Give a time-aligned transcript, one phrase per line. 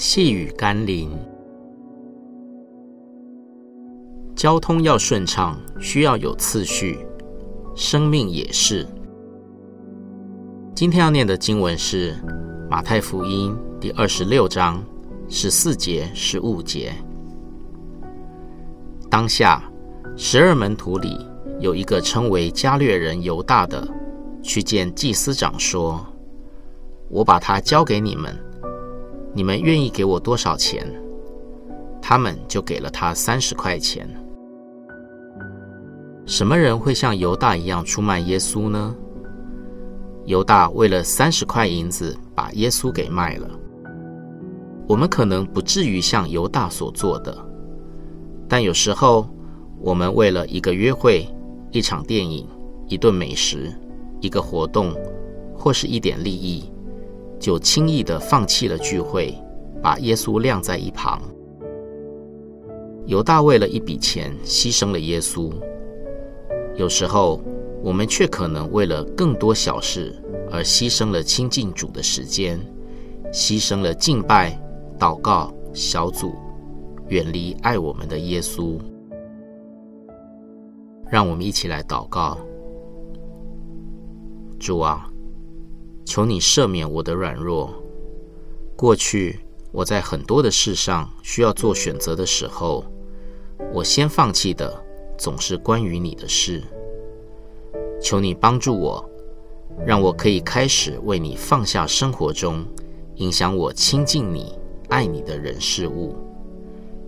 [0.00, 1.10] 细雨甘霖，
[4.36, 7.04] 交通要顺畅，需要有次序，
[7.74, 8.86] 生命也是。
[10.72, 12.14] 今天要念的经文是
[12.70, 14.80] 马太福音第二十六章
[15.28, 16.92] 十四节、十五节。
[19.10, 19.60] 当下，
[20.16, 21.26] 十二门徒里
[21.58, 23.84] 有一个称为加略人犹大的，
[24.44, 26.06] 去见祭司长说
[27.10, 28.32] ：“我把他交给你们。”
[29.34, 30.86] 你们愿意给我多少钱？
[32.00, 34.08] 他们就给了他三十块钱。
[36.24, 38.94] 什么人会像犹大一样出卖耶稣呢？
[40.24, 43.48] 犹大为了三十块银子把耶稣给卖了。
[44.86, 47.36] 我们可能不至于像犹大所做的，
[48.48, 49.28] 但有时候
[49.80, 51.26] 我们为了一个约会、
[51.70, 52.46] 一场电影、
[52.88, 53.72] 一顿美食、
[54.20, 54.94] 一个活动，
[55.54, 56.70] 或是一点利益。
[57.48, 59.34] 就轻易地放弃了聚会，
[59.82, 61.18] 把耶稣晾在一旁。
[63.06, 65.50] 犹大为了一笔钱牺牲了耶稣。
[66.76, 67.40] 有时候，
[67.82, 70.14] 我们却可能为了更多小事
[70.50, 72.60] 而牺牲了亲近主的时间，
[73.32, 74.54] 牺牲了敬拜、
[74.98, 76.34] 祷告、小组，
[77.08, 78.78] 远离爱我们的耶稣。
[81.08, 82.36] 让我们一起来祷告：
[84.58, 85.10] 主啊。
[86.08, 87.70] 求你赦免我的软弱。
[88.74, 92.82] 过去我在很多的事上需要做选择的时候，
[93.74, 94.82] 我先放弃的
[95.18, 96.64] 总是关于你的事。
[98.00, 99.06] 求你帮助我，
[99.84, 102.64] 让我可以开始为你放下生活中
[103.16, 106.16] 影响我亲近你、爱你的人事物，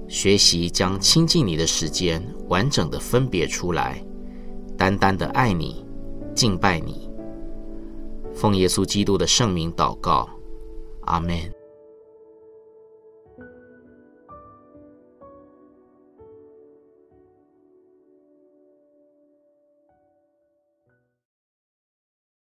[0.08, 4.04] 学习将亲近你的时间完整的分别出来，
[4.76, 5.86] 单单的爱你、
[6.34, 7.09] 敬拜你。
[8.34, 10.28] 奉耶稣基督的圣名祷告，
[11.02, 11.59] 阿门。